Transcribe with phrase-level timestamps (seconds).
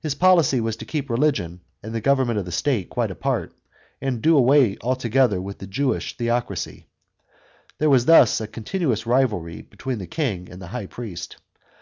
[0.00, 3.52] His policy was to keep religion and the government of the state quite apart,
[4.00, 6.86] and do away altogether with the Jewish theocracy.
[7.76, 11.36] There was thus a con tinuous rivalry between the king and the high priest.